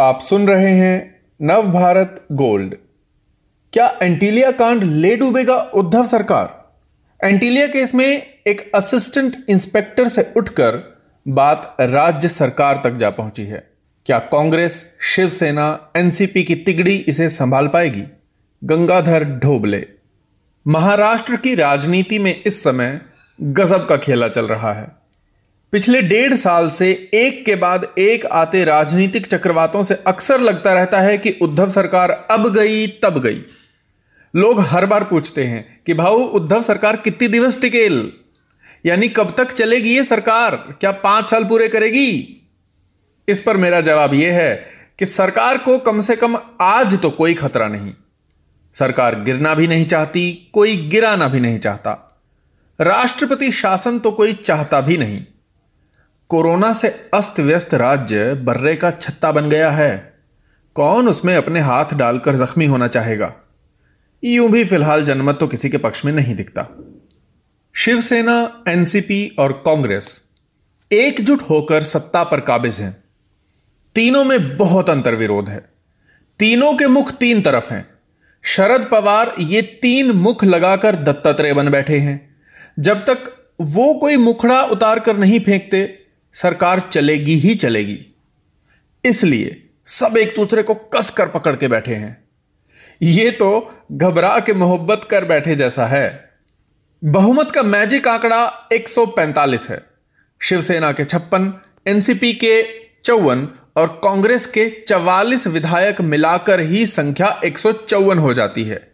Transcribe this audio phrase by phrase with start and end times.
[0.00, 2.74] आप सुन रहे हैं नव भारत गोल्ड।
[3.72, 6.70] क्या एंटीलिया कांड ले डूबेगा उद्धव सरकार?
[7.24, 10.98] एंटीलिया केस में एक असिस्टेंट इंस्पेक्टर से उठकर
[11.28, 13.70] बात राज्य सरकार तक जा पहुँची है।
[14.06, 18.04] क्या कांग्रेस, शिवसेना, एनसीपी की तिगड़ी इसे संभाल पाएगी?
[18.64, 19.86] गंगाधर ढोबले।
[20.68, 23.00] महाराष्ट्र की राजनीति में इस समय
[23.40, 24.99] गजब का खेला चल रहा है।
[25.72, 31.00] पिछले डेढ़ साल से एक के बाद एक आते राजनीतिक चक्रवातों से अक्सर लगता रहता
[31.00, 33.44] है कि उद्धव सरकार अब गई, तब गई।
[34.36, 38.12] लोग हर बार पूछते हैं कि भाऊ, उद्धव सरकार कितनी दिवस टिकेल?
[38.86, 40.56] यानी कब तक चलेगी ये सरकार?
[40.56, 42.42] क्या पाँच साल पूरे करेगी?
[43.28, 44.66] इस पर मेरा जवाब यह है
[44.98, 47.92] कि सरकार को कम से कम आज तो कोई खतरा नहीं।
[48.74, 52.20] सरकार गिरना भी नहीं चाहती, कोई गिराना भी नहीं चाहता।
[52.80, 55.24] राष्ट्रपति शासन तो कोई चाहता भी नहीं।
[56.30, 60.14] कोरोना से अस्त व्यस्त राज्य बर्रे का छत्ता बन गया है।
[60.74, 63.34] कौन उसमें अपने हाथ डालकर जख्मी होना चाहेगा?
[64.24, 66.66] यूँ भी फ़िलहाल जनमत तो किसी के पक्ष में नहीं दिखता।
[67.74, 70.24] शिवसेना, एनसीपी और कांग्रेस
[70.92, 73.04] एकजुट होकर सत्ता पर काबिज हैं।
[73.94, 75.70] तीनों में बहुत अंतर विरोध है।
[76.38, 77.88] तीनों के मुख तीन तरफ़ हैं।
[78.42, 82.36] शरद पवार ये तीन मुख लगाकर दत्तात्रेय बन बैठे हैं।
[82.78, 83.18] जब तक
[83.60, 85.96] वो कोई मुखड़ा उतार कर नहीं फेंकते
[86.34, 88.06] सरकार चलेगी ही चलेगी।
[89.04, 92.24] इसलिए सब एक दूसरे को कस कर पकड़ के बैठे हैं।
[93.02, 96.30] ये तो घबरा के मोहब्बत कर बैठे जैसा है।
[97.04, 99.82] बहुमत का मैजिक आंकड़ा 145 है।
[100.42, 102.64] शिवसेना के छप्पन, एनसीपी के
[103.04, 108.92] चौवन और कांग्रेस के 44 विधायक मिलाकर ही संख्या एक सौ चौवन हो जाती है।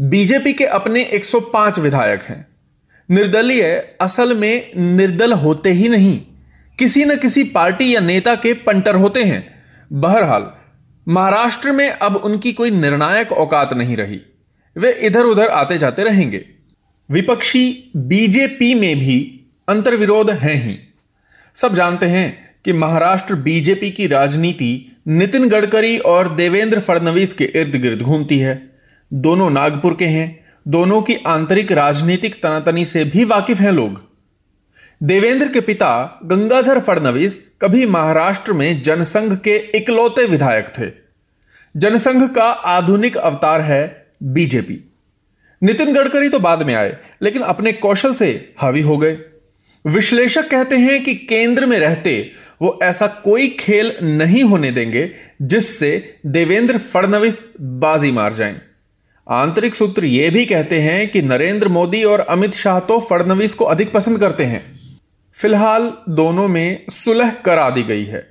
[0.00, 2.51] बीजेपी के अपने 105 विधायक हैं।
[3.10, 6.20] निर्दलीय असल में निर्दल होते ही नहीं।
[6.78, 10.50] किसी न किसी पार्टी या नेता के पंटर होते हैं। बहरहाल,
[11.08, 14.20] महाराष्ट्र में अब उनकी कोई निर्णायक औकात नहीं रही।
[14.76, 16.44] वे इधर उधर आते जाते रहेंगे।
[17.10, 20.78] विपक्षी बीजेपी में भी अंतर्विरोध है ही।
[21.54, 27.76] सब जानते हैं कि महाराष्ट्र बीजेपी की राजनीति नितिन गडकरी और देवेंद्र फडणवीस के इर्द
[27.76, 28.70] गिर्द घूमती है।
[29.12, 34.00] दोनों नागपुर के हैं। दोनों की आंतरिक राजनीतिक तनातनी से भी वाकिफ हैं लोग।
[35.02, 40.90] देवेंद्र के पिता गंगाधर फडणवीस कभी महाराष्ट्र में जनसंघ के इकलौते विधायक थे।
[41.74, 44.78] जनसंघ का आधुनिक अवतार है बीजेपी।
[45.62, 49.18] नितिन गडकरी तो बाद में आए, लेकिन अपने कौशल से हावी हो गए।
[49.84, 55.10] विश्लेषक कहते हैं कि केंद्र में रहते वो ऐसा कोई खेल नहीं होने देंगे
[55.42, 58.60] जिससे देवेंद्र फडणवीस बाजी मार जाएँ।
[59.26, 63.64] आंतरिक सूत्र यह भी कहते हैं कि नरेंद्र मोदी और अमित शाह तो फडणवीस को
[63.64, 64.62] अधिक पसंद करते हैं।
[65.34, 68.26] फ़िलहाल दोनों में सुलह करा दी गई है।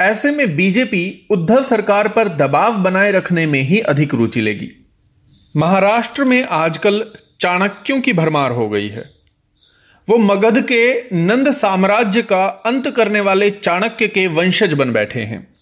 [0.00, 4.70] ऐसे में बीजेपी उद्धव सरकार पर दबाव बनाए रखने में ही अधिक रुचि लेगी।
[5.56, 7.04] महाराष्ट्र में आजकल
[7.40, 9.10] चाणक्यों की भरमार हो गई है।
[10.08, 15.57] वो मगध के नंद साम्राज्य का अंत करने वाले चाणक्य के वंशज बन बैठे हैं।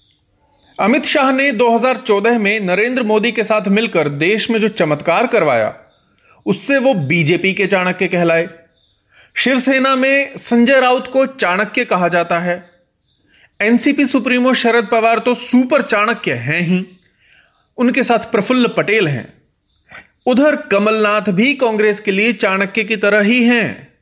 [0.81, 5.75] अमित शाह ने 2014 में नरेंद्र मोदी के साथ मिलकर देश में जो चमत्कार करवाया,
[6.47, 8.49] उससे वो बीजेपी के चाणक्य कहलाए।
[9.37, 12.71] शिवसेना में संजय राउत को चाणक्य कहा जाता है।
[13.61, 16.87] एनसीपी सुप्रीमो शरद पवार तो सुपर चाणक्य हैं ही।
[17.77, 19.43] उनके साथ प्रफुल्ल पटेल हैं।
[20.27, 23.93] उधर कमलनाथ भी कांग्रेस के लिए चाणक्य की तरह ही हैं।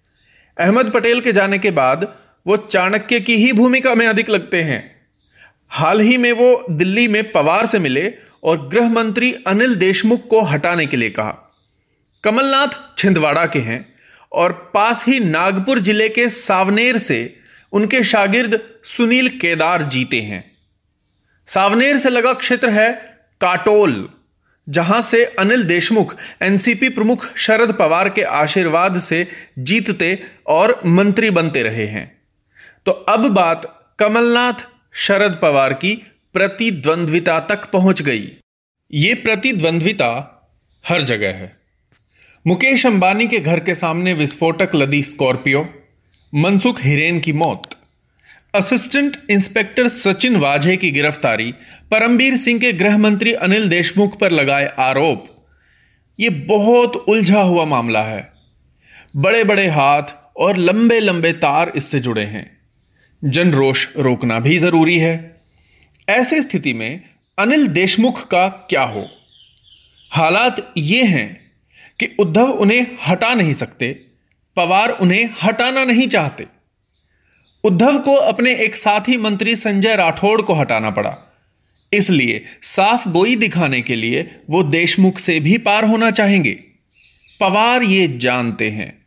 [0.58, 2.14] अहमद पटेल के जाने के बाद
[2.46, 4.93] वो चाणक्य की ही भूमिका में अधिक लगते हैं।
[5.70, 10.42] हाल ही में वो दिल्ली में पवार से मिले और गृह मंत्री अनिल देशमुख को
[10.42, 11.30] हटाने के लिए कहा।
[12.24, 13.84] कमलनाथ छिंदवाड़ा के हैं
[14.32, 17.18] और पास ही नागपुर ज़िले के सावनेर से
[17.72, 20.44] उनके शागिर्द सुनील केदार जीते हैं।
[21.48, 22.92] सावनेर से लगा क्षेत्र है
[23.40, 24.08] काटोल,
[24.66, 29.26] जहाँ से अनिल देशमुख, एनसीपी प्रमुख शरद पवार के आशीर्वाद से
[29.58, 32.06] जीतते और मंत्री बनते रहे हैं।
[32.86, 33.66] तो अब बात
[33.98, 35.94] कमलनाथ शरद पवार की
[36.32, 38.32] प्रतिद्वंद्विता तक पहुँच गई।
[38.92, 40.10] ये प्रतिद्वंद्विता
[40.88, 41.56] हर जगह है।
[42.46, 45.74] मुकेश अंबानी के घर के सामने विस्फोटक लदी स्कॉर्पियो,
[46.34, 47.62] मनसुख हिरेन की मौत,
[48.54, 51.52] असिस्टेंट इंस्पेक्टर सचिन वाझे की गिरफ्तारी
[51.90, 55.46] परमबीर सिंह के गृह मंत्री अनिल देशमुख पर लगाए आरोप
[56.20, 58.32] यह बहुत उलझा हुआ मामला है।
[59.16, 60.02] बड़े बड़े हाथ
[60.36, 62.53] और लंबे लंबे तार इससे जुड़े हैं।
[63.24, 65.40] जन रोष रोकना भी ज़रूरी है।
[66.08, 67.00] ऐसी स्थिति में
[67.38, 69.08] अनिल देशमुख का क्या हो?
[70.10, 71.40] हालात ये हैं
[72.00, 74.00] कि उद्धव उन्हें हटा नहीं सकते,
[74.56, 76.46] पवार उन्हें हटाना नहीं चाहते।
[77.64, 81.16] उद्धव को अपने एक साथी मंत्री संजय राठौड़ को हटाना पड़ा।
[81.92, 86.52] इसलिए साफ़ गोई दिखाने के लिए वो देशमुख से भी पार होना चाहेंगे।
[87.40, 89.03] पवार ये जानते हैं।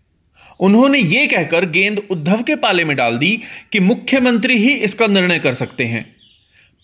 [0.59, 5.39] उन्होंने ये कहकर गेंद उद्धव के पाले में डाल दी कि मुख्यमंत्री ही इसका निर्णय
[5.39, 6.15] कर सकते हैं।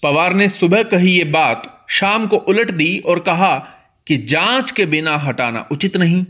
[0.04, 3.70] पवार ने सुबह कही ये बात, शाम को उलट दी और कहा
[4.08, 6.26] कि जाँच के बिना हटाना उचित नहीं।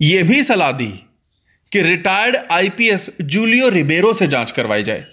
[0.00, 1.06] यह भी सलाह दी
[1.72, 5.04] कि रिटायर्ड आईपीएस जूलियो रिबेरो से जाँच करवाई जाए।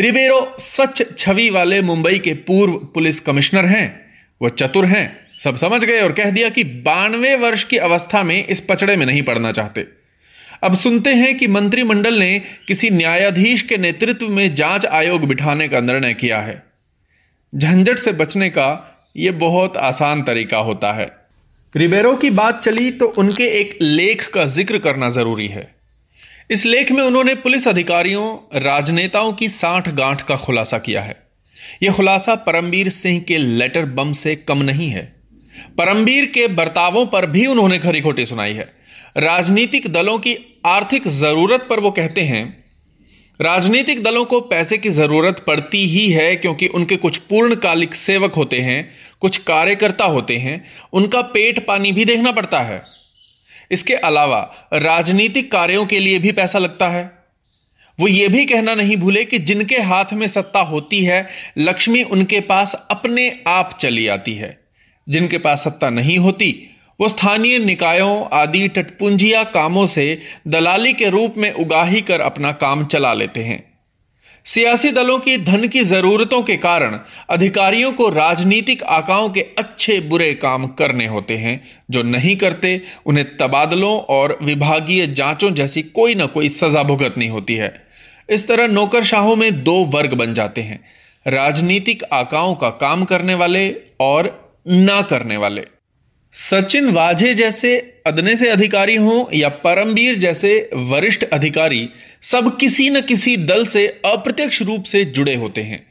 [0.00, 4.12] रिबेरो स्वच्छ छवि वाले मुंबई के पूर्व पुलिस कमिश्नर हैं।
[4.42, 8.46] वह चतुर हैं। सब समझ गए और कह दिया कि बानवे वर्ष की अवस्था में
[8.46, 10.03] इस पचड़े में नहीं पड़ना चाहते।
[10.62, 15.80] अब सुनते हैं कि मंत्रिमंडल ने किसी न्यायाधीश के नेतृत्व में जाँच आयोग बिठाने का
[15.80, 16.62] निर्णय किया है।
[17.54, 18.68] झंझट से बचने का
[19.16, 21.10] यह बहुत आसान तरीका होता है।
[21.76, 25.74] रिबेरो की बात चली तो उनके एक लेख का ज़िक्र करना ज़रूरी है।
[26.50, 31.16] इस लेख में उन्होंने पुलिस अधिकारियों, राजनेताओं की साठ गांठ का खुलासा किया है।
[31.82, 35.04] यह खुलासा परमबीर सिंह के लेटर बम से कम नहीं है।
[35.78, 38.83] परमबीर के बर्तावों पर भी उन्होंने खरी खोटी सुनाई है।
[39.16, 42.64] राजनीतिक दलों की आर्थिक ज़रूरत पर वो कहते हैं,
[43.40, 48.60] राजनीतिक दलों को पैसे की ज़रूरत पड़ती ही है क्योंकि उनके कुछ पूर्णकालिक सेवक होते
[48.60, 52.82] हैं, कुछ कार्यकर्ता होते हैं, उनका पेट पानी भी देखना पड़ता है।
[53.70, 57.24] इसके अलावा राजनीतिक कार्यों के लिए भी पैसा लगता है।
[58.00, 61.28] वो ये भी कहना नहीं भूले कि जिनके हाथ में सत्ता होती है,
[61.58, 64.60] लक्ष्मी उनके पास अपने आप चली आती है।
[65.08, 66.70] जिनके पास सत्ता नहीं होती
[67.00, 72.84] वो स्थानीय निकायों, आदि टटपुंजिया कामों से दलाली के रूप में उगाही कर अपना काम
[72.84, 73.74] चला लेते हैं।
[74.44, 76.98] सियासी दलों की धन की जरूरतों के कारण
[77.30, 83.36] अधिकारियों को राजनीतिक आकाओं के अच्छे बुरे काम करने होते हैं। जो नहीं करते, उन्हें
[83.36, 87.86] तबादलों और विभागीय जांचों जैसी कोई ना कोई सजा भुगतनी होती है।
[88.30, 90.84] इस तरह नौकरशाहों में दो वर्ग बन जाते हैं।
[91.26, 95.73] राजनीतिक आकाओं का काम करने वाले और ना करने वाले।
[96.36, 101.90] सचिन वाझे जैसे अदने से अधिकारी हों या परमवीर जैसे वरिष्ठ अधिकारी,
[102.22, 105.86] सब किसी न किसी दल से अप्रत्यक्ष रूप से जुड़े होते हैं।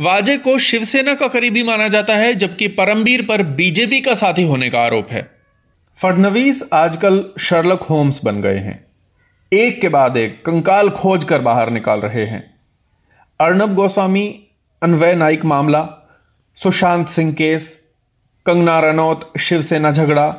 [0.00, 4.70] वाजे को शिवसेना का करीबी माना जाता है, जबकि परमवीर पर बीजेपी का साथी होने
[4.70, 5.30] का आरोप है।
[6.02, 8.86] फडनवीस आजकल शर्लक होम्स बन गए हैं।
[9.52, 12.54] एक के बाद एक कंकाल खोज कर बाहर निकाल रहे हैं।
[13.40, 14.40] अर्णब गोस्वामी,
[14.82, 16.12] अनवय नाइक मामला,
[16.56, 17.89] सुशांत सिंह केस
[18.46, 20.34] कंगना रनौत, शिवसेना झगड़ा,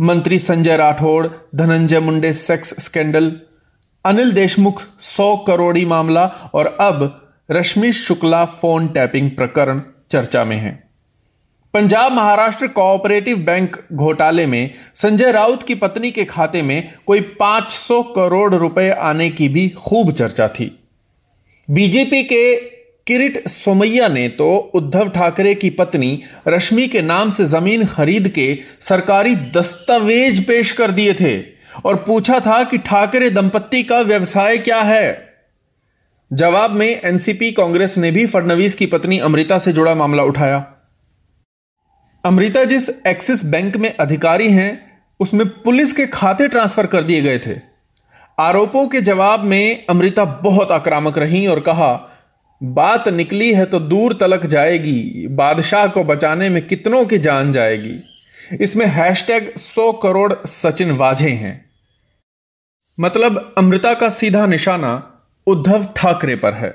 [0.00, 3.40] मंत्री संजय राठौड़, धनंजय मुंडे सेक्स स्कैंडल,
[4.04, 9.80] अनिल देशमुख सौ करोड़ी मामला और अब रश्मि शुक्ला फ़ोन टैपिंग प्रकरण
[10.10, 10.88] चर्चा में है।
[11.74, 18.02] पंजाब महाराष्ट्र कोऑपरेटिव बैंक घोटाले में संजय राउत की पत्नी के खाते में कोई 500
[18.02, 20.84] करोड़ रुपए आने की भी खूब चर्चा थी।
[21.70, 22.56] बीजेपी के
[23.08, 28.58] किरीट सोमैया ने तो उद्धव ठाकरे की पत्नी रश्मि के नाम से ज़मीन खरीद के
[28.80, 31.40] सरकारी दस्तावेज़ पेश कर दिए थे
[31.84, 35.28] और पूछा था कि ठाकरे दंपत्ति का व्यवसाय क्या है।
[36.32, 40.58] जवाब में एनसीपी कांग्रेस ने भी फडणवीस की पत्नी अमृता से जुड़ा मामला उठाया।
[42.24, 47.38] अमृता जिस एक्सिस बैंक में अधिकारी हैं, उसमें पुलिस के खाते ट्रांसफ़र कर दिए गए
[47.38, 47.60] थे।
[48.38, 52.07] आरोपों के जवाब में अमृता बहुत आक्रामक रही और कहा
[52.60, 57.96] बात निकली है तो दूर तलक जाएगी, बादशाह को बचाने में कितनों की जान जाएगी।
[58.60, 61.70] इसमें हैशटैग सौ करोड़ सचिन वाझे हैं।
[62.98, 64.90] मतलब अमृता का सीधा निशाना
[65.46, 66.70] उद्धव ठाकरे पर है।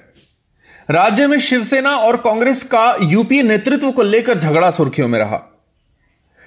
[0.90, 5.42] राज्य में शिवसेना और कांग्रेस का यूपी नेतृत्व को लेकर झगड़ा सुर्खियों में रहा।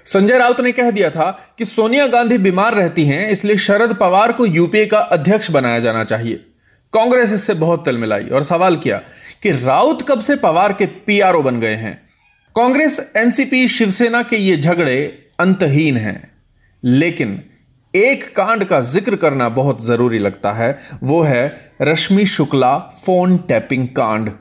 [0.07, 4.33] संजय राउत ने कह दिया था कि सोनिया गांधी बीमार रहती हैं, इसलिए शरद पवार
[4.33, 6.45] को यूपीए का अध्यक्ष बनाया जाना चाहिए।
[6.93, 9.01] कांग्रेस इससे बहुत तल मिलाई और सवाल किया
[9.47, 12.09] कि राउत कब से पवार के पीआरओ बन गए हैं।
[12.57, 16.31] कांग्रेस, एनसीपी, शिवसेना के ये झगड़े अंतहीन हैं।
[16.85, 17.43] लेकिन
[17.95, 23.89] एक कांड का ज़िक्र करना बहुत ज़रूरी लगता है, वो है रश्मि शुक्ला फ़ोन टैपिंग
[23.89, 24.33] कांड।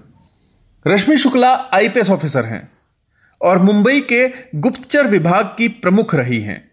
[0.88, 2.70] रश्मि शुक्ला आईपीएस ऑफिसर हैं
[3.42, 6.72] और मुंबई के गुप्तचर विभाग की प्रमुख रही हैं।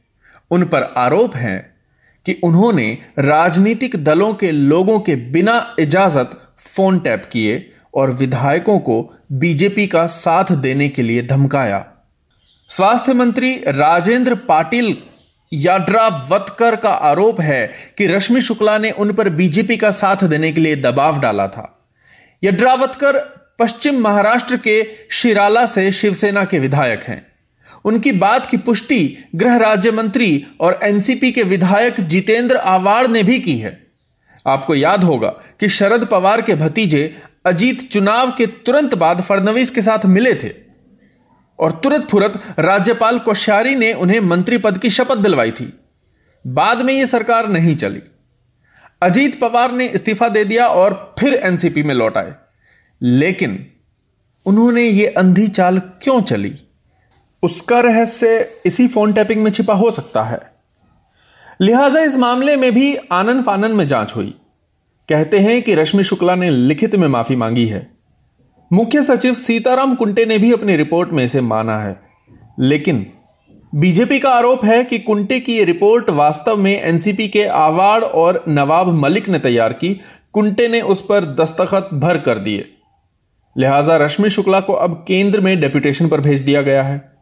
[0.51, 1.75] उन पर आरोप है
[2.27, 9.14] कि उन्होंने राजनीतिक दलों के लोगों के बिना इजाज़त फ़ोन टैप किए और विधायकों को
[9.32, 11.87] बीजेपी का साथ देने के लिए धमकाया।
[12.68, 14.96] स्वास्थ्य मंत्री राजेंद्र पाटिल
[15.52, 20.61] याड्रावतकर का आरोप है कि रश्मि शुक्ला ने उन पर बीजेपी का साथ देने के
[20.61, 21.90] लिए दबाव डाला था।
[22.44, 23.18] यड्रावतकर
[23.58, 27.26] पश्चिम महाराष्ट्र के शिराला से शिवसेना के विधायक हैं।
[27.84, 33.40] उनकी बात की पुष्टि गृह राज्य मंत्री और एनसीपी के विधायक जितेंद्र आवाड़ ने भी
[33.40, 33.87] की है।
[34.46, 39.82] आपको याद होगा कि शरद पवार के भतीजे अजीत चुनाव के तुरंत बाद फडणवीस के
[39.82, 40.54] साथ मिले थे
[41.58, 45.80] और तुरंत फुरत राज्यपाल कोश्यारी ने उन्हें मंत्री पद की शपथ दिलवाई थी।
[46.46, 48.02] बाद में यह सरकार नहीं चली।
[49.02, 52.34] अजीत पवार ने इस्तीफा दे दिया और फिर एनसीपी में लौट आए।
[53.02, 53.66] लेकिन
[54.46, 56.58] उन्होंने ये अंधी चाल क्यों चली?
[57.42, 60.52] उसका रहस्य इसी फ़ोन टैपिंग में छिपा हो सकता है।
[61.61, 64.38] लिहाजा इस मामले में भी आनंद फानन में जाँच हुई।
[65.09, 67.90] कहते हैं कि रश्मि शुक्ला ने लिखित में माफ़ी मांगी है।
[68.73, 72.00] मुख्य सचिव सीताराम कुंटे ने भी अपनी रिपोर्ट में इसे माना है।
[72.61, 73.06] लेकिन
[73.75, 78.44] बीजेपी का आरोप है कि कुंटे की यह रिपोर्ट वास्तव में एनसीपी के आवाड़ और
[78.49, 80.00] नवाब मलिक ने तैयार की।
[80.32, 82.68] कुंटे ने उस पर दस्तखत भर कर दिए।
[83.59, 87.12] लिहाजा रश्मि शुक्ला को अब केंद्र में डेप्यूटेशन पर भेज दिया गया है।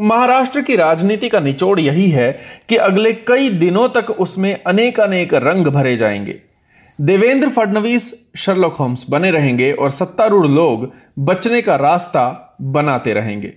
[0.00, 2.38] महाराष्ट्र की राजनीति का निचोड़ यही है
[2.68, 6.53] कि अगले कई दिनों तक उसमें अनेक अनेक रंग भरे जाएँगे।
[7.00, 13.54] देवेंद्र फडणवीस, शर्लॉक होम्स बने रहेंगे और सत्तारूढ़ लोग बचने का रास्ता बनाते रहेंगे।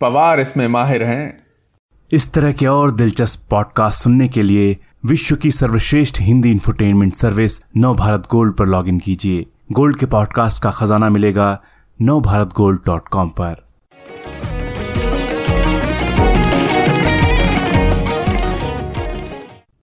[0.00, 1.46] पवार इसमें माहिर हैं।
[2.12, 7.60] इस तरह के और दिलचस्प पॉडकास्ट सुनने के लिए विश्व की सर्वश्रेष्ठ Hindi infotainment service
[7.76, 11.62] Nav Bharat gold पर लॉगिन कीजिए। गोल्ड के पॉडकास्ट का खजाना मिलेगा
[12.02, 13.65] नव भारत गोल्ड डॉट कॉम पर।